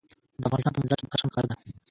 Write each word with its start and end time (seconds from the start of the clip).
د 0.39 0.43
افغانستان 0.47 0.73
په 0.73 0.79
منظره 0.81 0.97
کې 0.99 1.05
بدخشان 1.07 1.29
ښکاره 1.31 1.47
ده. 1.49 1.55